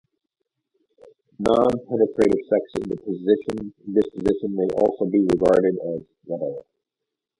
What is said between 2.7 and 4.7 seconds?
in this position may